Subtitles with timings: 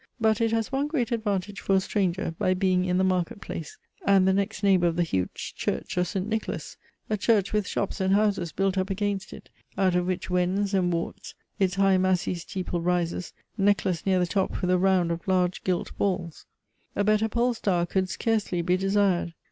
[0.19, 3.77] But it has one great advantage for a stranger, by being in the market place,
[4.03, 6.27] and the next neighbour of the huge church of St.
[6.27, 6.75] Nicholas:
[7.07, 10.91] a church with shops and houses built up against it, out of which wens and
[10.91, 15.63] warts its high massy steeple rises, necklaced near the top with a round of large
[15.63, 16.47] gilt balls.
[16.95, 19.35] A better pole star could scarcely be desired.